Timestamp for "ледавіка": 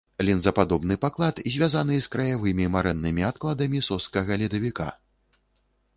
4.45-4.89